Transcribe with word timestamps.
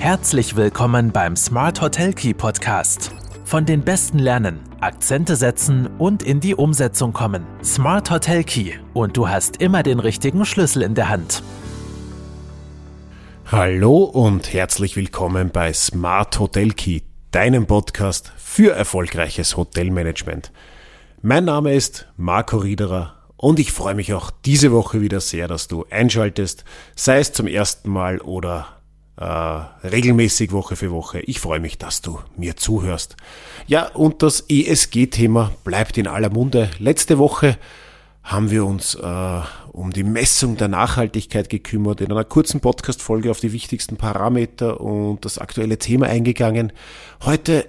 Herzlich 0.00 0.56
willkommen 0.56 1.12
beim 1.12 1.36
Smart 1.36 1.82
Hotel 1.82 2.14
Key 2.14 2.32
Podcast. 2.32 3.10
Von 3.44 3.66
den 3.66 3.82
Besten 3.82 4.18
lernen, 4.18 4.60
Akzente 4.80 5.36
setzen 5.36 5.88
und 5.98 6.22
in 6.22 6.40
die 6.40 6.54
Umsetzung 6.54 7.12
kommen. 7.12 7.44
Smart 7.62 8.10
Hotel 8.10 8.42
Key 8.42 8.72
und 8.94 9.18
du 9.18 9.28
hast 9.28 9.58
immer 9.58 9.82
den 9.82 10.00
richtigen 10.00 10.46
Schlüssel 10.46 10.80
in 10.80 10.94
der 10.94 11.10
Hand. 11.10 11.42
Hallo 13.52 14.04
und 14.04 14.54
herzlich 14.54 14.96
willkommen 14.96 15.50
bei 15.50 15.70
Smart 15.74 16.40
Hotel 16.40 16.70
Key, 16.70 17.02
deinem 17.30 17.66
Podcast 17.66 18.32
für 18.38 18.72
erfolgreiches 18.72 19.58
Hotelmanagement. 19.58 20.50
Mein 21.20 21.44
Name 21.44 21.74
ist 21.74 22.08
Marco 22.16 22.56
Riederer 22.56 23.16
und 23.36 23.60
ich 23.60 23.70
freue 23.70 23.94
mich 23.94 24.14
auch 24.14 24.30
diese 24.46 24.72
Woche 24.72 25.02
wieder 25.02 25.20
sehr, 25.20 25.46
dass 25.46 25.68
du 25.68 25.84
einschaltest, 25.90 26.64
sei 26.96 27.18
es 27.18 27.34
zum 27.34 27.46
ersten 27.46 27.90
Mal 27.90 28.18
oder 28.22 28.79
äh, 29.20 29.24
regelmäßig 29.24 30.50
Woche 30.50 30.76
für 30.76 30.90
Woche. 30.90 31.20
Ich 31.20 31.40
freue 31.40 31.60
mich, 31.60 31.76
dass 31.76 32.00
du 32.00 32.18
mir 32.36 32.56
zuhörst. 32.56 33.16
Ja, 33.66 33.88
und 33.88 34.22
das 34.22 34.46
ESG-Thema 34.48 35.52
bleibt 35.62 35.98
in 35.98 36.06
aller 36.06 36.30
Munde. 36.30 36.70
Letzte 36.78 37.18
Woche 37.18 37.58
haben 38.22 38.50
wir 38.50 38.64
uns 38.64 38.94
äh, 38.94 39.40
um 39.72 39.92
die 39.92 40.04
Messung 40.04 40.56
der 40.56 40.68
Nachhaltigkeit 40.68 41.50
gekümmert, 41.50 42.00
in 42.00 42.10
einer 42.10 42.24
kurzen 42.24 42.60
Podcast-Folge 42.60 43.30
auf 43.30 43.40
die 43.40 43.52
wichtigsten 43.52 43.96
Parameter 43.96 44.80
und 44.80 45.24
das 45.24 45.38
aktuelle 45.38 45.78
Thema 45.78 46.06
eingegangen. 46.06 46.72
Heute 47.22 47.68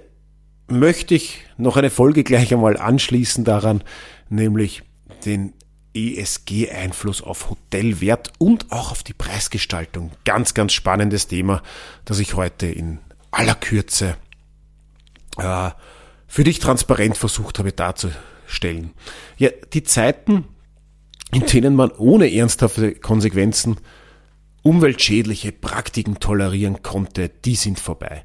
möchte 0.68 1.14
ich 1.14 1.44
noch 1.58 1.76
eine 1.76 1.90
Folge 1.90 2.24
gleich 2.24 2.52
einmal 2.52 2.78
anschließen 2.78 3.44
daran, 3.44 3.84
nämlich 4.30 4.82
den 5.26 5.52
ESG-Einfluss 5.94 7.22
auf 7.22 7.50
Hotelwert 7.50 8.32
und 8.38 8.72
auch 8.72 8.90
auf 8.90 9.02
die 9.02 9.12
Preisgestaltung. 9.12 10.10
Ganz, 10.24 10.54
ganz 10.54 10.72
spannendes 10.72 11.28
Thema, 11.28 11.62
das 12.04 12.18
ich 12.18 12.34
heute 12.34 12.66
in 12.66 12.98
aller 13.30 13.54
Kürze 13.54 14.16
äh, 15.38 15.70
für 16.26 16.44
dich 16.44 16.58
transparent 16.58 17.16
versucht 17.16 17.58
habe 17.58 17.72
darzustellen. 17.72 18.92
Ja, 19.36 19.50
die 19.72 19.82
Zeiten, 19.82 20.44
in 21.32 21.46
denen 21.46 21.74
man 21.74 21.90
ohne 21.90 22.32
ernsthafte 22.32 22.94
Konsequenzen 22.94 23.76
umweltschädliche 24.62 25.52
Praktiken 25.52 26.20
tolerieren 26.20 26.82
konnte, 26.82 27.28
die 27.28 27.56
sind 27.56 27.80
vorbei. 27.80 28.24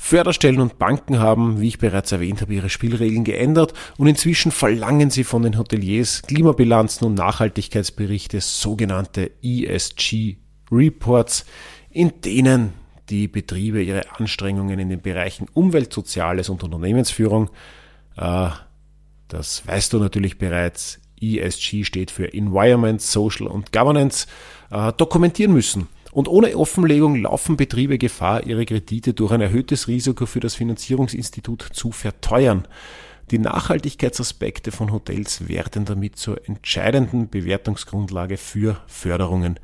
Förderstellen 0.00 0.60
und 0.60 0.78
Banken 0.78 1.18
haben, 1.18 1.60
wie 1.60 1.68
ich 1.68 1.78
bereits 1.78 2.12
erwähnt 2.12 2.40
habe, 2.40 2.54
ihre 2.54 2.70
Spielregeln 2.70 3.24
geändert 3.24 3.74
und 3.98 4.06
inzwischen 4.06 4.52
verlangen 4.52 5.10
sie 5.10 5.24
von 5.24 5.42
den 5.42 5.58
Hoteliers 5.58 6.22
Klimabilanzen 6.22 7.06
und 7.06 7.14
Nachhaltigkeitsberichte, 7.14 8.40
sogenannte 8.40 9.32
ESG 9.42 10.36
Reports, 10.70 11.44
in 11.90 12.20
denen 12.22 12.74
die 13.10 13.26
Betriebe 13.26 13.82
ihre 13.82 14.04
Anstrengungen 14.18 14.78
in 14.78 14.88
den 14.88 15.02
Bereichen 15.02 15.48
Umwelt, 15.52 15.92
Soziales 15.92 16.48
und 16.48 16.62
Unternehmensführung, 16.62 17.50
äh, 18.16 18.50
das 19.26 19.66
weißt 19.66 19.92
du 19.92 19.98
natürlich 19.98 20.38
bereits, 20.38 21.00
ESG 21.20 21.84
steht 21.84 22.12
für 22.12 22.32
Environment, 22.32 23.02
Social 23.02 23.48
und 23.48 23.72
Governance, 23.72 24.28
äh, 24.70 24.92
dokumentieren 24.92 25.52
müssen. 25.52 25.88
Und 26.18 26.26
ohne 26.26 26.56
Offenlegung 26.56 27.14
laufen 27.14 27.56
Betriebe 27.56 27.96
Gefahr, 27.96 28.44
ihre 28.44 28.66
Kredite 28.66 29.14
durch 29.14 29.30
ein 29.30 29.40
erhöhtes 29.40 29.86
Risiko 29.86 30.26
für 30.26 30.40
das 30.40 30.56
Finanzierungsinstitut 30.56 31.62
zu 31.62 31.92
verteuern. 31.92 32.66
Die 33.30 33.38
Nachhaltigkeitsaspekte 33.38 34.72
von 34.72 34.90
Hotels 34.90 35.46
werden 35.46 35.84
damit 35.84 36.16
zur 36.16 36.40
entscheidenden 36.48 37.28
Bewertungsgrundlage 37.28 38.36
für 38.36 38.82
Förderungen 38.88 39.60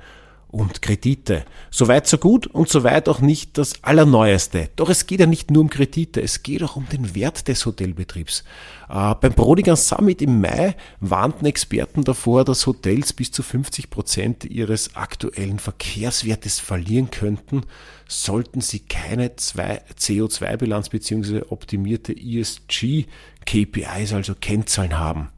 und 0.54 0.82
Kredite. 0.82 1.44
Soweit 1.70 2.06
so 2.06 2.16
gut 2.16 2.46
und 2.46 2.68
soweit 2.68 3.08
auch 3.08 3.20
nicht 3.20 3.58
das 3.58 3.82
Allerneueste. 3.82 4.70
Doch 4.76 4.88
es 4.88 5.06
geht 5.06 5.18
ja 5.18 5.26
nicht 5.26 5.50
nur 5.50 5.62
um 5.62 5.68
Kredite, 5.68 6.22
es 6.22 6.44
geht 6.44 6.62
auch 6.62 6.76
um 6.76 6.88
den 6.88 7.16
Wert 7.16 7.48
des 7.48 7.66
Hotelbetriebs. 7.66 8.44
Äh, 8.88 9.14
beim 9.20 9.32
Brodigan 9.32 9.76
Summit 9.76 10.22
im 10.22 10.40
Mai 10.40 10.76
warnten 11.00 11.46
Experten 11.46 12.04
davor, 12.04 12.44
dass 12.44 12.66
Hotels 12.66 13.12
bis 13.12 13.32
zu 13.32 13.42
50 13.42 13.90
Prozent 13.90 14.44
ihres 14.44 14.94
aktuellen 14.94 15.58
Verkehrswertes 15.58 16.60
verlieren 16.60 17.10
könnten, 17.10 17.62
sollten 18.06 18.60
sie 18.60 18.78
keine 18.78 19.30
CO2-Bilanz 19.30 20.88
bzw. 20.88 21.42
optimierte 21.48 22.12
ESG-KPIs, 22.12 24.14
also 24.14 24.34
Kennzahlen 24.40 24.98
haben. 24.98 25.30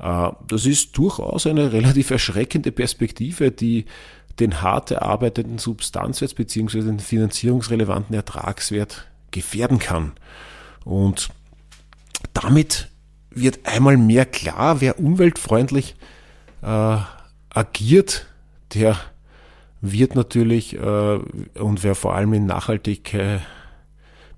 Äh, 0.00 0.30
das 0.48 0.66
ist 0.66 0.96
durchaus 0.96 1.46
eine 1.46 1.72
relativ 1.72 2.10
erschreckende 2.10 2.72
Perspektive, 2.72 3.50
die 3.50 3.84
den 4.40 4.62
hart 4.62 4.90
erarbeiteten 4.90 5.58
Substanzwert 5.58 6.34
bzw. 6.34 6.82
den 6.82 7.00
finanzierungsrelevanten 7.00 8.14
Ertragswert 8.14 9.06
gefährden 9.30 9.78
kann. 9.78 10.12
Und 10.84 11.28
damit 12.32 12.88
wird 13.30 13.60
einmal 13.64 13.96
mehr 13.96 14.26
klar, 14.26 14.80
wer 14.80 14.98
umweltfreundlich 14.98 15.94
äh, 16.62 16.96
agiert, 17.50 18.26
der 18.74 18.98
wird 19.80 20.14
natürlich 20.14 20.74
äh, 20.76 20.78
und 20.78 21.82
wer 21.82 21.94
vor 21.94 22.14
allem 22.14 22.32
in 22.32 22.46
nachhaltige 22.46 23.40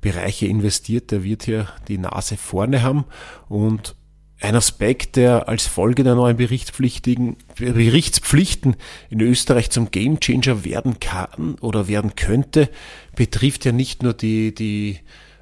Bereiche 0.01 0.47
investiert, 0.47 1.11
der 1.11 1.25
wird 1.25 1.45
hier 1.45 1.69
die 1.89 1.99
Nase 1.99 2.37
vorne 2.37 2.83
haben 2.83 3.05
und 3.49 3.95
ein 4.43 4.57
Aspekt, 4.57 5.17
der 5.17 5.49
als 5.49 5.67
Folge 5.67 6.03
der 6.03 6.17
neuen 6.17 6.37
Berichtspflichtigen, 6.37 7.37
Berichtspflichten 7.57 8.77
in 9.09 9.21
Österreich 9.21 9.71
zum 9.71 9.91
Gamechanger 9.91 10.65
werden 10.65 10.99
kann 10.99 11.55
oder 11.61 11.87
werden 11.87 12.17
könnte, 12.17 12.69
betrifft 13.15 13.65
ja 13.65 13.73
nicht 13.73 14.03
nur 14.03 14.15
die, 14.15 14.53
die 14.53 14.99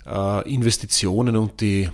äh, 0.06 0.53
Investitionen 0.53 1.37
und 1.37 1.62
die, 1.62 1.88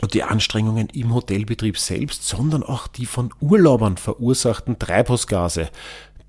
und 0.00 0.14
die 0.14 0.24
Anstrengungen 0.24 0.88
im 0.88 1.14
Hotelbetrieb 1.14 1.78
selbst, 1.78 2.26
sondern 2.26 2.64
auch 2.64 2.88
die 2.88 3.06
von 3.06 3.32
Urlaubern 3.40 3.96
verursachten 3.96 4.80
Treibhausgase, 4.80 5.70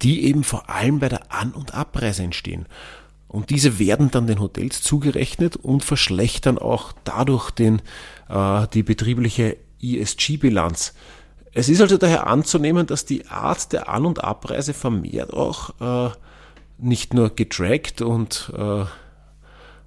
die 0.04 0.26
eben 0.26 0.44
vor 0.44 0.70
allem 0.70 1.00
bei 1.00 1.10
der 1.10 1.32
An- 1.32 1.54
und 1.54 1.74
Abreise 1.74 2.22
entstehen. 2.22 2.68
Und 3.28 3.50
diese 3.50 3.78
werden 3.80 4.10
dann 4.10 4.28
den 4.28 4.40
Hotels 4.40 4.82
zugerechnet 4.82 5.58
und 5.58 5.84
verschlechtern 5.84 6.58
auch 6.58 6.94
dadurch 7.04 7.52
den, 7.52 7.82
äh, 8.30 8.68
die 8.74 8.84
betriebliche 8.84 9.58
ESG-Bilanz. 9.82 10.94
Es 11.54 11.70
ist 11.70 11.82
also 11.82 11.98
daher 11.98 12.28
anzunehmen, 12.28 12.88
dass 12.88 13.06
die 13.06 13.26
Art 13.28 13.74
der 13.74 13.90
An- 13.90 14.06
und 14.06 14.24
Abreise 14.24 14.74
vermehrt 14.74 15.34
auch 15.34 15.72
äh, 15.82 16.14
nicht 16.78 17.14
nur 17.14 17.36
getrackt 17.36 18.02
und, 18.02 18.54
äh, 18.56 18.86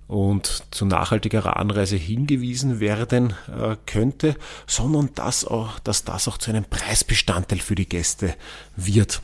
und 0.07 0.65
zu 0.73 0.85
nachhaltigerer 0.85 1.57
Anreise 1.57 1.97
hingewiesen 1.97 2.81
werden 2.81 3.35
äh, 3.49 3.77
könnte, 3.87 4.37
sondern 4.67 5.11
dass, 5.15 5.45
auch, 5.45 5.79
dass 5.79 6.05
das 6.05 6.27
auch 6.29 6.39
zu 6.39 6.51
einem 6.51 6.65
Preisbestandteil 6.65 7.61
für 7.61 7.77
die 7.77 7.89
Gäste 7.89 8.35
wird. 8.77 9.23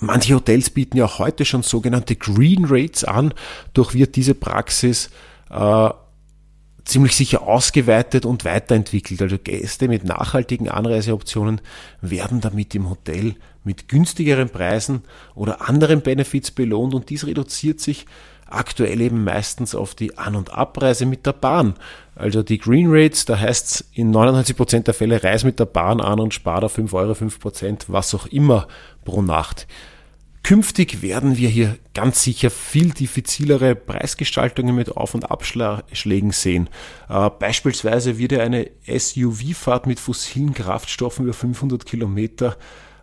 Manche 0.00 0.34
Hotels 0.34 0.70
bieten 0.70 0.96
ja 0.96 1.18
heute 1.18 1.44
schon 1.44 1.62
sogenannte 1.62 2.14
Green 2.14 2.66
Rates 2.68 3.04
an, 3.04 3.34
doch 3.74 3.94
wird 3.94 4.16
diese 4.16 4.34
Praxis 4.34 5.10
äh, 5.50 5.90
ziemlich 6.84 7.16
sicher 7.16 7.42
ausgeweitet 7.42 8.24
und 8.24 8.44
weiterentwickelt. 8.44 9.20
Also 9.20 9.38
Gäste 9.38 9.88
mit 9.88 10.04
nachhaltigen 10.04 10.68
Anreiseoptionen 10.68 11.60
werden 12.00 12.40
damit 12.40 12.74
im 12.74 12.88
Hotel 12.88 13.34
mit 13.64 13.88
günstigeren 13.88 14.48
Preisen 14.48 15.02
oder 15.34 15.68
anderen 15.68 16.00
Benefits 16.00 16.50
belohnt 16.50 16.94
und 16.94 17.10
dies 17.10 17.26
reduziert 17.26 17.80
sich 17.80 18.06
aktuell 18.48 19.00
eben 19.00 19.24
meistens 19.24 19.74
auf 19.74 19.94
die 19.94 20.18
An- 20.18 20.36
und 20.36 20.52
Abreise 20.52 21.06
mit 21.06 21.26
der 21.26 21.32
Bahn. 21.32 21.74
Also 22.14 22.42
die 22.42 22.58
Green 22.58 22.86
Rates, 22.88 23.24
da 23.24 23.38
heißt 23.38 23.66
es 23.66 23.88
in 23.92 24.12
99% 24.12 24.84
der 24.84 24.94
Fälle 24.94 25.22
reis 25.22 25.44
mit 25.44 25.60
der 25.60 25.66
Bahn 25.66 26.00
an 26.00 26.20
und 26.20 26.34
spar 26.34 26.60
da 26.60 26.68
5 26.68 26.92
Euro, 26.94 27.12
5%, 27.12 27.84
was 27.88 28.14
auch 28.14 28.26
immer 28.26 28.66
pro 29.04 29.22
Nacht. 29.22 29.66
Künftig 30.42 31.02
werden 31.02 31.36
wir 31.36 31.48
hier 31.48 31.76
ganz 31.94 32.22
sicher 32.22 32.50
viel 32.50 32.90
diffizilere 32.90 33.74
Preisgestaltungen 33.74 34.74
mit 34.74 34.96
Auf- 34.96 35.14
und 35.14 35.30
Abschlägen 35.30 36.30
sehen. 36.30 36.70
Äh, 37.08 37.28
beispielsweise 37.38 38.18
wird 38.18 38.32
eine 38.32 38.70
SUV-Fahrt 38.86 39.86
mit 39.86 40.00
fossilen 40.00 40.54
Kraftstoffen 40.54 41.26
über 41.26 41.34
500 41.34 41.84
Kilometer 41.84 42.56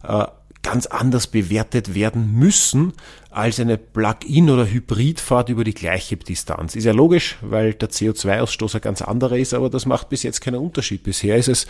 äh, 0.04 0.26
ganz 0.66 0.88
anders 0.88 1.28
bewertet 1.28 1.94
werden 1.94 2.34
müssen 2.34 2.94
als 3.30 3.60
eine 3.60 3.78
Plug-in- 3.78 4.50
oder 4.50 4.66
Hybridfahrt 4.66 5.50
über 5.50 5.64
die 5.64 5.74
gleiche 5.74 6.18
Distanz. 6.18 6.76
Ist 6.76 6.86
ja 6.86 6.94
logisch, 6.94 7.38
weil 7.42 7.74
der 7.74 7.90
CO2-Ausstoß 7.90 8.76
ein 8.76 8.82
ganz 8.82 9.02
anderer 9.02 9.38
ist, 9.38 9.54
aber 9.54 9.70
das 9.70 9.86
macht 9.86 10.10
bis 10.10 10.24
jetzt 10.24 10.42
keinen 10.42 10.56
Unterschied. 10.56 11.04
Bisher 11.04 11.38
ist 11.38 11.50
es, 11.50 11.68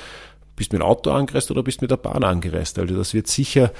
bist 0.55 0.71
mit 0.71 0.81
dem 0.81 0.85
Auto 0.85 1.11
angereist 1.11 1.51
oder 1.51 1.63
bist 1.63 1.81
mit 1.81 1.91
der 1.91 1.97
Bahn 1.97 2.23
angereist. 2.23 2.79
Also 2.79 2.95
das 2.95 3.13
wird 3.13 3.27
sicher 3.27 3.71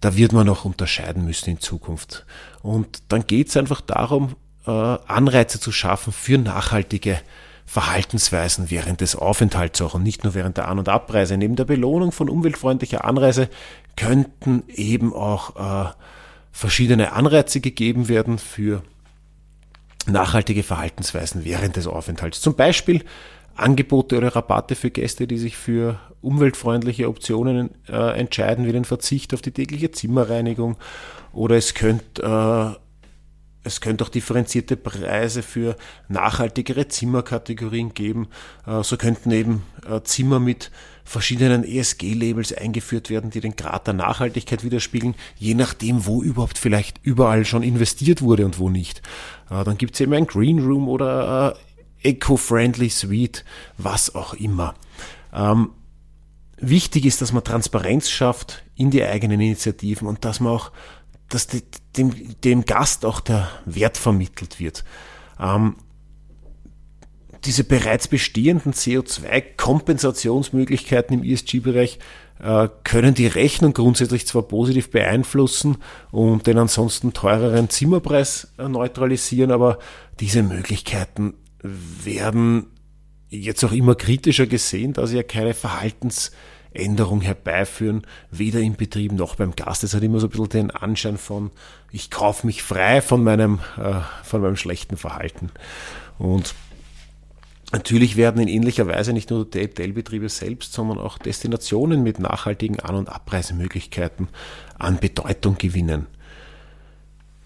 da 0.00 0.16
wird 0.16 0.32
man 0.32 0.46
noch 0.46 0.64
unterscheiden 0.64 1.24
müssen 1.24 1.50
in 1.50 1.60
Zukunft. 1.60 2.24
Und 2.62 3.02
dann 3.08 3.26
geht 3.26 3.48
es 3.48 3.56
einfach 3.56 3.80
darum, 3.80 4.36
äh, 4.66 4.70
Anreize 4.70 5.58
zu 5.60 5.72
schaffen 5.72 6.12
für 6.12 6.38
nachhaltige 6.38 7.20
Verhaltensweisen 7.68 8.70
während 8.70 9.02
des 9.02 9.14
Aufenthalts 9.14 9.82
auch 9.82 9.92
und 9.92 10.02
nicht 10.02 10.24
nur 10.24 10.32
während 10.32 10.56
der 10.56 10.68
An- 10.68 10.78
und 10.78 10.88
Abreise. 10.88 11.36
Neben 11.36 11.54
der 11.54 11.66
Belohnung 11.66 12.12
von 12.12 12.30
umweltfreundlicher 12.30 13.04
Anreise 13.04 13.50
könnten 13.94 14.62
eben 14.68 15.12
auch 15.12 15.88
äh, 15.88 15.90
verschiedene 16.50 17.12
Anreize 17.12 17.60
gegeben 17.60 18.08
werden 18.08 18.38
für 18.38 18.82
nachhaltige 20.06 20.62
Verhaltensweisen 20.62 21.44
während 21.44 21.76
des 21.76 21.86
Aufenthalts. 21.86 22.40
Zum 22.40 22.54
Beispiel 22.54 23.04
Angebote 23.54 24.16
oder 24.16 24.34
Rabatte 24.34 24.74
für 24.74 24.90
Gäste, 24.90 25.26
die 25.26 25.36
sich 25.36 25.58
für 25.58 26.00
umweltfreundliche 26.22 27.06
Optionen 27.06 27.68
äh, 27.86 28.18
entscheiden, 28.18 28.64
wie 28.64 28.72
den 28.72 28.86
Verzicht 28.86 29.34
auf 29.34 29.42
die 29.42 29.50
tägliche 29.50 29.90
Zimmerreinigung. 29.90 30.78
Oder 31.34 31.56
es 31.56 31.74
könnte 31.74 32.22
äh, 32.22 32.87
es 33.64 33.80
könnte 33.80 34.04
auch 34.04 34.08
differenzierte 34.08 34.76
Preise 34.76 35.42
für 35.42 35.76
nachhaltigere 36.08 36.88
Zimmerkategorien 36.88 37.94
geben. 37.94 38.28
Äh, 38.66 38.82
so 38.82 38.96
könnten 38.96 39.30
eben 39.30 39.62
äh, 39.88 40.00
Zimmer 40.02 40.40
mit 40.40 40.70
verschiedenen 41.04 41.64
ESG-Labels 41.64 42.52
eingeführt 42.52 43.10
werden, 43.10 43.30
die 43.30 43.40
den 43.40 43.56
Grad 43.56 43.86
der 43.86 43.94
Nachhaltigkeit 43.94 44.62
widerspiegeln, 44.62 45.14
je 45.36 45.54
nachdem, 45.54 46.06
wo 46.06 46.22
überhaupt 46.22 46.58
vielleicht 46.58 47.00
überall 47.02 47.44
schon 47.44 47.62
investiert 47.62 48.22
wurde 48.22 48.44
und 48.44 48.58
wo 48.58 48.68
nicht. 48.68 49.02
Äh, 49.50 49.64
dann 49.64 49.78
gibt 49.78 49.94
es 49.94 50.00
eben 50.00 50.14
ein 50.14 50.26
Green 50.26 50.58
Room 50.60 50.88
oder 50.88 51.56
Eco-Friendly 52.02 52.90
Suite, 52.90 53.44
was 53.76 54.14
auch 54.14 54.34
immer. 54.34 54.74
Ähm, 55.32 55.70
wichtig 56.58 57.06
ist, 57.06 57.22
dass 57.22 57.32
man 57.32 57.44
Transparenz 57.44 58.08
schafft 58.08 58.62
in 58.76 58.90
die 58.90 59.02
eigenen 59.02 59.40
Initiativen 59.40 60.06
und 60.06 60.24
dass 60.24 60.40
man 60.40 60.52
auch 60.52 60.70
dass 61.28 61.46
die, 61.46 61.62
dem, 61.96 62.12
dem 62.42 62.64
Gast 62.64 63.04
auch 63.04 63.20
der 63.20 63.48
Wert 63.64 63.96
vermittelt 63.98 64.58
wird. 64.60 64.84
Ähm, 65.40 65.76
diese 67.44 67.62
bereits 67.64 68.08
bestehenden 68.08 68.72
CO2-Kompensationsmöglichkeiten 68.72 71.14
im 71.14 71.22
ESG-Bereich 71.24 71.98
äh, 72.40 72.68
können 72.84 73.14
die 73.14 73.26
Rechnung 73.26 73.74
grundsätzlich 73.74 74.26
zwar 74.26 74.42
positiv 74.42 74.90
beeinflussen 74.90 75.76
und 76.10 76.46
den 76.46 76.58
ansonsten 76.58 77.12
teureren 77.12 77.70
Zimmerpreis 77.70 78.54
äh, 78.58 78.68
neutralisieren, 78.68 79.52
aber 79.52 79.78
diese 80.20 80.42
Möglichkeiten 80.42 81.34
werden 81.62 82.66
jetzt 83.28 83.64
auch 83.64 83.72
immer 83.72 83.94
kritischer 83.94 84.46
gesehen, 84.46 84.94
da 84.94 85.06
sie 85.06 85.16
ja 85.16 85.22
keine 85.22 85.52
Verhaltens- 85.52 86.32
Änderung 86.78 87.20
herbeiführen, 87.20 88.02
weder 88.30 88.60
im 88.60 88.74
Betrieb 88.74 89.12
noch 89.12 89.36
beim 89.36 89.54
Gast. 89.56 89.84
Es 89.84 89.94
hat 89.94 90.02
immer 90.02 90.20
so 90.20 90.26
ein 90.26 90.30
bisschen 90.30 90.48
den 90.48 90.70
Anschein 90.70 91.18
von, 91.18 91.50
ich 91.90 92.10
kaufe 92.10 92.46
mich 92.46 92.62
frei 92.62 93.00
von 93.02 93.22
meinem, 93.22 93.60
äh, 93.76 94.00
von 94.22 94.40
meinem 94.40 94.56
schlechten 94.56 94.96
Verhalten. 94.96 95.50
Und 96.18 96.54
Natürlich 97.70 98.16
werden 98.16 98.40
in 98.40 98.48
ähnlicher 98.48 98.86
Weise 98.86 99.12
nicht 99.12 99.28
nur 99.28 99.40
Hotelbetriebe 99.40 100.28
selbst, 100.30 100.72
sondern 100.72 100.98
auch 100.98 101.18
Destinationen 101.18 102.02
mit 102.02 102.18
nachhaltigen 102.18 102.80
An- 102.80 102.94
und 102.94 103.10
Abreisemöglichkeiten 103.10 104.28
an 104.78 104.98
Bedeutung 104.98 105.58
gewinnen. 105.58 106.06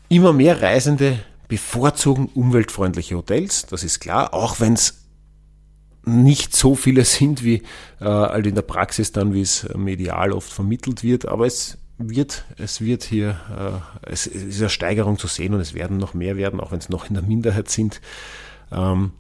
Immer 0.09 0.33
mehr 0.33 0.63
Reisende 0.63 1.19
bevorzugen 1.49 2.27
umweltfreundliche 2.35 3.17
Hotels, 3.17 3.67
das 3.67 3.83
ist 3.83 3.99
klar, 3.99 4.33
auch 4.33 4.61
wenn 4.61 4.75
es 4.75 5.02
nicht 6.05 6.57
so 6.57 6.75
viele 6.75 7.05
sind, 7.05 7.45
wie 7.45 7.63
äh, 8.01 8.05
halt 8.05 8.47
in 8.47 8.55
der 8.55 8.63
Praxis 8.63 9.13
dann, 9.13 9.35
wie 9.35 9.43
es 9.43 9.69
medial 9.75 10.33
oft 10.33 10.53
vermittelt 10.53 11.03
wird, 11.03 11.27
aber 11.27 11.47
es 11.47 11.79
wird, 11.99 12.45
es 12.59 12.81
wird 12.81 13.05
hier, 13.05 13.41
äh, 14.05 14.11
es 14.11 14.27
ist 14.27 14.61
eine 14.61 14.69
Steigerung 14.69 15.19
zu 15.19 15.27
sehen 15.27 15.55
und 15.55 15.61
es 15.61 15.75
werden 15.75 15.99
noch 15.99 16.15
mehr 16.15 16.37
werden, 16.37 16.61
auch 16.61 16.73
wenn 16.73 16.79
es 16.79 16.89
noch 16.89 17.09
in 17.09 17.15
der 17.15 17.23
Minderheit 17.23 17.69
sind. 17.69 18.01
Ähm, 18.73 19.13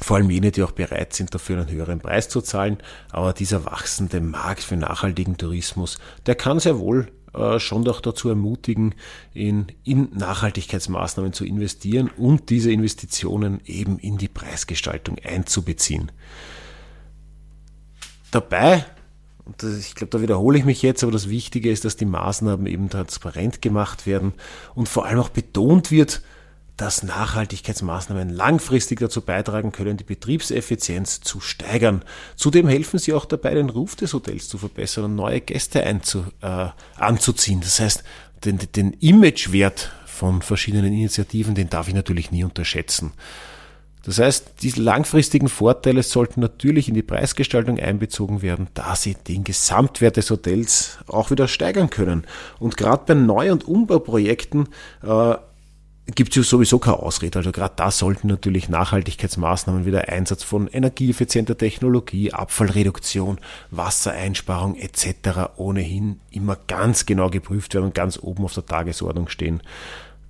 vor 0.00 0.16
allem 0.16 0.30
jene, 0.30 0.50
die 0.50 0.64
auch 0.64 0.72
bereit 0.72 1.12
sind, 1.12 1.32
dafür 1.32 1.58
einen 1.58 1.70
höheren 1.70 2.00
Preis 2.00 2.28
zu 2.28 2.40
zahlen. 2.40 2.78
Aber 3.10 3.32
dieser 3.32 3.64
wachsende 3.64 4.20
Markt 4.20 4.64
für 4.64 4.76
nachhaltigen 4.76 5.36
Tourismus, 5.36 5.98
der 6.26 6.34
kann 6.34 6.58
sehr 6.58 6.78
wohl 6.78 7.12
äh, 7.34 7.58
schon 7.58 7.84
doch 7.84 8.00
dazu 8.00 8.28
ermutigen, 8.28 8.94
in, 9.32 9.66
in 9.84 10.08
Nachhaltigkeitsmaßnahmen 10.14 11.32
zu 11.32 11.44
investieren 11.44 12.10
und 12.16 12.50
diese 12.50 12.70
Investitionen 12.70 13.60
eben 13.64 13.98
in 13.98 14.18
die 14.18 14.28
Preisgestaltung 14.28 15.18
einzubeziehen. 15.24 16.12
Dabei, 18.30 18.84
und 19.44 19.62
das, 19.62 19.78
ich 19.78 19.94
glaube, 19.94 20.10
da 20.10 20.22
wiederhole 20.22 20.58
ich 20.58 20.64
mich 20.64 20.82
jetzt, 20.82 21.02
aber 21.02 21.12
das 21.12 21.28
Wichtige 21.28 21.70
ist, 21.70 21.84
dass 21.84 21.96
die 21.96 22.04
Maßnahmen 22.04 22.66
eben 22.66 22.88
transparent 22.88 23.62
gemacht 23.62 24.06
werden 24.06 24.32
und 24.74 24.88
vor 24.88 25.06
allem 25.06 25.18
auch 25.18 25.28
betont 25.28 25.90
wird, 25.90 26.22
dass 26.82 27.04
Nachhaltigkeitsmaßnahmen 27.04 28.28
langfristig 28.28 28.98
dazu 28.98 29.20
beitragen 29.20 29.70
können, 29.70 29.98
die 29.98 30.04
Betriebseffizienz 30.04 31.20
zu 31.20 31.38
steigern. 31.38 32.02
Zudem 32.34 32.66
helfen 32.66 32.98
sie 32.98 33.12
auch 33.12 33.24
dabei, 33.24 33.54
den 33.54 33.70
Ruf 33.70 33.94
des 33.94 34.12
Hotels 34.14 34.48
zu 34.48 34.58
verbessern 34.58 35.04
und 35.04 35.14
neue 35.14 35.40
Gäste 35.40 35.84
einzu, 35.84 36.24
äh, 36.40 36.66
anzuziehen. 36.96 37.60
Das 37.60 37.78
heißt, 37.78 38.02
den, 38.44 38.58
den 38.74 38.94
Imagewert 38.94 39.92
von 40.06 40.42
verschiedenen 40.42 40.92
Initiativen, 40.92 41.54
den 41.54 41.70
darf 41.70 41.86
ich 41.86 41.94
natürlich 41.94 42.32
nie 42.32 42.42
unterschätzen. 42.42 43.12
Das 44.04 44.18
heißt, 44.18 44.54
diese 44.62 44.82
langfristigen 44.82 45.48
Vorteile 45.48 46.02
sollten 46.02 46.40
natürlich 46.40 46.88
in 46.88 46.94
die 46.94 47.02
Preisgestaltung 47.02 47.78
einbezogen 47.78 48.42
werden, 48.42 48.66
da 48.74 48.96
sie 48.96 49.14
den 49.14 49.44
Gesamtwert 49.44 50.16
des 50.16 50.30
Hotels 50.30 50.98
auch 51.06 51.30
wieder 51.30 51.46
steigern 51.46 51.90
können. 51.90 52.26
Und 52.58 52.76
gerade 52.76 53.04
bei 53.06 53.14
Neu- 53.14 53.52
und 53.52 53.68
Umbauprojekten 53.68 54.68
äh, 55.04 55.34
gibt 56.06 56.36
es 56.36 56.48
sowieso 56.48 56.78
keine 56.78 56.98
Ausrede. 56.98 57.38
Also 57.38 57.52
gerade 57.52 57.74
da 57.76 57.90
sollten 57.90 58.26
natürlich 58.26 58.68
Nachhaltigkeitsmaßnahmen 58.68 59.86
wie 59.86 59.92
der 59.92 60.08
Einsatz 60.08 60.42
von 60.42 60.66
energieeffizienter 60.66 61.56
Technologie, 61.56 62.32
Abfallreduktion, 62.32 63.38
Wassereinsparung 63.70 64.76
etc. 64.76 65.50
ohnehin 65.56 66.20
immer 66.30 66.56
ganz 66.66 67.06
genau 67.06 67.30
geprüft 67.30 67.74
werden 67.74 67.86
und 67.86 67.94
ganz 67.94 68.18
oben 68.20 68.44
auf 68.44 68.54
der 68.54 68.66
Tagesordnung 68.66 69.28
stehen. 69.28 69.62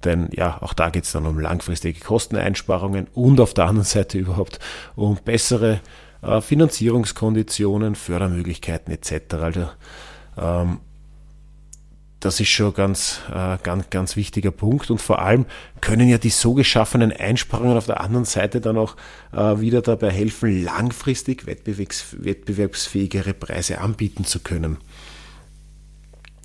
Denn 0.04 0.28
ja, 0.32 0.60
auch 0.60 0.74
da 0.74 0.90
geht 0.90 1.04
es 1.04 1.12
dann 1.12 1.26
um 1.26 1.38
langfristige 1.38 2.00
Kosteneinsparungen 2.00 3.06
und 3.14 3.40
auf 3.40 3.54
der 3.54 3.66
anderen 3.66 3.86
Seite 3.86 4.18
überhaupt 4.18 4.58
um 4.94 5.16
bessere 5.24 5.80
äh, 6.22 6.40
Finanzierungskonditionen, 6.40 7.94
Fördermöglichkeiten 7.94 8.92
etc. 8.92 9.34
Also 9.34 9.68
ähm, 10.36 10.80
das 12.22 12.38
ist 12.38 12.50
schon 12.50 12.72
ganz, 12.72 13.20
äh, 13.34 13.58
ganz, 13.62 13.90
ganz 13.90 14.14
wichtiger 14.14 14.52
Punkt. 14.52 14.90
Und 14.90 15.00
vor 15.00 15.18
allem 15.18 15.44
können 15.80 16.08
ja 16.08 16.18
die 16.18 16.30
so 16.30 16.54
geschaffenen 16.54 17.12
Einsparungen 17.12 17.76
auf 17.76 17.86
der 17.86 18.00
anderen 18.00 18.24
Seite 18.24 18.60
dann 18.60 18.78
auch 18.78 18.96
äh, 19.32 19.60
wieder 19.60 19.82
dabei 19.82 20.10
helfen, 20.10 20.62
langfristig 20.62 21.46
wettbewerbs 21.46 22.16
wettbewerbsfähigere 22.20 23.34
Preise 23.34 23.80
anbieten 23.80 24.24
zu 24.24 24.38
können. 24.38 24.78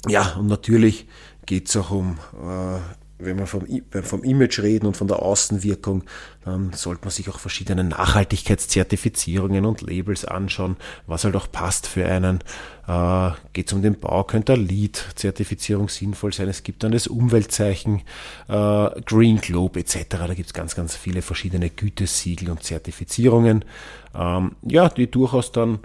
Ja, 0.07 0.33
und 0.33 0.47
natürlich 0.47 1.05
geht 1.45 1.69
es 1.69 1.77
auch 1.77 1.91
um 1.91 2.17
äh, 2.33 2.79
wenn 3.19 3.39
wir 3.39 3.47
vom, 3.47 3.65
vom 4.03 4.23
Image 4.23 4.59
reden 4.59 4.85
und 4.85 4.95
von 4.95 5.07
der 5.07 5.19
Außenwirkung, 5.19 6.03
dann 6.45 6.71
sollte 6.73 7.01
man 7.03 7.11
sich 7.11 7.29
auch 7.29 7.39
verschiedene 7.39 7.83
Nachhaltigkeitszertifizierungen 7.83 9.65
und 9.65 9.81
Labels 9.81 10.23
anschauen, 10.23 10.77
was 11.07 11.23
halt 11.23 11.35
auch 11.35 11.51
passt 11.51 11.87
für 11.87 12.05
einen. 12.05 12.39
Äh, 12.87 13.31
Geht 13.53 13.67
es 13.67 13.73
um 13.73 13.81
den 13.81 13.99
Bau, 13.99 14.23
könnte 14.23 14.53
eine 14.53 14.61
LEED-Zertifizierung 14.63 15.89
sinnvoll 15.89 16.31
sein. 16.31 16.47
Es 16.47 16.63
gibt 16.63 16.83
dann 16.83 16.91
das 16.91 17.07
Umweltzeichen 17.07 18.01
äh, 18.47 19.01
Green 19.01 19.41
Globe 19.41 19.79
etc. 19.79 20.05
Da 20.09 20.33
gibt 20.33 20.47
es 20.47 20.53
ganz, 20.53 20.75
ganz 20.75 20.95
viele 20.95 21.21
verschiedene 21.21 21.69
Gütesiegel 21.69 22.51
und 22.51 22.63
Zertifizierungen, 22.63 23.65
ähm, 24.13 24.55
ja, 24.61 24.89
die 24.89 25.09
durchaus 25.09 25.51
dann, 25.51 25.79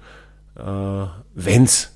äh, 0.56 1.06
wenn 1.34 1.64
es 1.64 1.92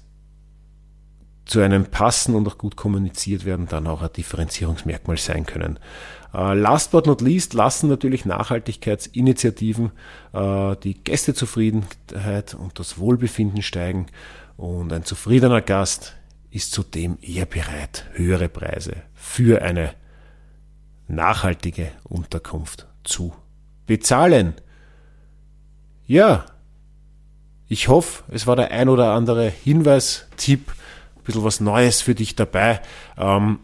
zu 1.47 1.61
einem 1.61 1.87
passen 1.87 2.35
und 2.35 2.47
auch 2.47 2.59
gut 2.59 2.77
kommuniziert 2.77 3.45
werden, 3.45 3.67
dann 3.69 3.87
auch 3.87 4.03
ein 4.03 4.13
Differenzierungsmerkmal 4.13 5.17
sein 5.17 5.47
können. 5.47 5.79
Äh, 6.35 6.55
last 6.55 6.91
but 6.91 7.07
not 7.07 7.21
least 7.21 7.55
lassen 7.55 7.89
natürlich 7.89 8.25
Nachhaltigkeitsinitiativen 8.25 9.93
äh, 10.33 10.77
die 10.83 10.95
Gästezufriedenheit 11.03 12.55
und 12.55 12.79
das 12.79 12.99
Wohlbefinden 12.99 13.63
steigen 13.63 14.07
und 14.57 14.93
ein 14.93 15.05
zufriedener 15.05 15.63
Gast 15.63 16.17
ist 16.51 16.73
zudem 16.73 17.19
eher 17.23 17.47
bereit, 17.47 18.07
höhere 18.15 18.49
Preise 18.49 18.97
für 19.15 19.63
eine 19.63 19.95
nachhaltige 21.09 21.91
Unterkunft 22.05 22.87
zu 23.05 23.33
bezahlen. 23.87 24.55
Ja, 26.07 26.47
ich 27.69 27.89
hoffe, 27.89 28.25
es 28.33 28.47
war 28.47 28.57
der 28.57 28.71
ein 28.71 28.89
oder 28.89 29.13
andere 29.13 29.49
Hinweis, 29.49 30.27
Tipp, 30.37 30.73
bisschen 31.27 31.45
was 31.45 31.61
Neues 31.61 32.01
für 32.01 32.15
dich 32.15 32.37
dabei. 32.37 32.81
Ähm, 33.19 33.59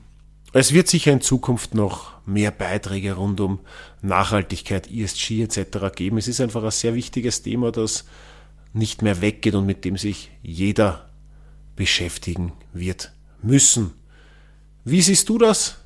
es 0.53 0.75
wird 0.75 0.89
sicher 0.89 1.13
in 1.13 1.23
Zukunft 1.23 1.75
noch 1.75 2.13
mehr 2.27 2.51
Beiträge 2.51 3.15
rund 3.15 3.41
um 3.41 3.61
Nachhaltigkeit, 4.03 4.91
ESG 4.91 5.43
etc. 5.43 5.95
geben. 5.97 6.19
Es 6.19 6.29
ist 6.29 6.41
einfach 6.41 6.63
ein 6.63 6.71
sehr 6.71 6.95
wichtiges 6.95 7.43
Thema, 7.43 7.73
das 7.73 8.05
nicht 8.75 9.03
mehr 9.03 9.21
weggeht 9.21 9.55
und 9.55 9.67
mit 9.67 9.85
dem 9.85 9.97
sich 9.97 10.31
jeder 10.43 11.09
beschäftigen 11.75 12.53
wird 12.73 13.13
müssen. 13.43 13.93
Wie 14.85 15.01
siehst 15.01 15.29
du 15.29 15.39
das? 15.39 15.79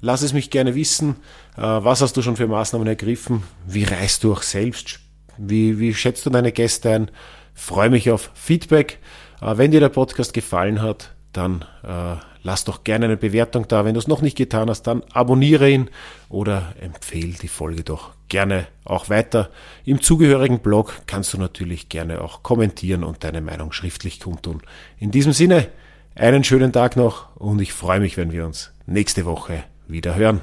Lass 0.00 0.22
es 0.22 0.32
mich 0.32 0.50
gerne 0.50 0.74
wissen. 0.74 1.16
Äh, 1.56 1.62
was 1.62 2.00
hast 2.00 2.16
du 2.16 2.22
schon 2.22 2.36
für 2.36 2.46
Maßnahmen 2.46 2.86
ergriffen? 2.86 3.42
Wie 3.66 3.84
reist 3.84 4.24
du 4.24 4.32
auch 4.32 4.42
selbst? 4.42 5.00
Wie, 5.38 5.78
wie 5.78 5.94
schätzt 5.94 6.24
du 6.26 6.30
deine 6.30 6.52
Gäste 6.52 6.90
ein? 6.90 7.10
Freue 7.54 7.90
mich 7.90 8.10
auf 8.10 8.30
Feedback. 8.34 8.98
Äh, 9.40 9.56
wenn 9.56 9.70
dir 9.70 9.80
der 9.80 9.88
Podcast 9.88 10.34
gefallen 10.34 10.82
hat, 10.82 11.13
dann 11.36 11.64
äh, 11.82 12.16
lass 12.42 12.64
doch 12.64 12.84
gerne 12.84 13.06
eine 13.06 13.16
Bewertung 13.16 13.68
da. 13.68 13.84
Wenn 13.84 13.94
du 13.94 14.00
es 14.00 14.08
noch 14.08 14.22
nicht 14.22 14.36
getan 14.36 14.70
hast, 14.70 14.82
dann 14.82 15.02
abonniere 15.12 15.68
ihn 15.70 15.90
oder 16.28 16.74
empfehle 16.80 17.34
die 17.40 17.48
Folge 17.48 17.82
doch 17.82 18.12
gerne 18.28 18.66
auch 18.84 19.08
weiter. 19.08 19.50
Im 19.84 20.00
zugehörigen 20.00 20.60
Blog 20.60 21.02
kannst 21.06 21.34
du 21.34 21.38
natürlich 21.38 21.88
gerne 21.88 22.20
auch 22.20 22.42
kommentieren 22.42 23.04
und 23.04 23.24
deine 23.24 23.40
Meinung 23.40 23.72
schriftlich 23.72 24.20
kundtun. 24.20 24.62
In 24.98 25.10
diesem 25.10 25.32
Sinne, 25.32 25.68
einen 26.14 26.44
schönen 26.44 26.72
Tag 26.72 26.96
noch 26.96 27.34
und 27.36 27.60
ich 27.60 27.72
freue 27.72 28.00
mich, 28.00 28.16
wenn 28.16 28.32
wir 28.32 28.46
uns 28.46 28.72
nächste 28.86 29.24
Woche 29.24 29.64
wieder 29.88 30.14
hören. 30.14 30.40